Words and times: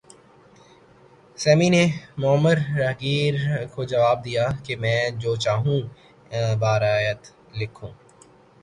semi 1.37 1.69
نے 1.75 1.83
معمر 2.21 2.57
راہگیر 2.79 3.33
کو 3.73 3.81
جواب 3.91 4.17
دیا 4.25 4.45
کہ 4.65 4.73
میں 4.81 5.01
جو 5.21 5.31
چاہوں 5.43 5.79
بہ 6.61 6.71
رعایت 6.83 7.21
لکھوں 7.59 7.91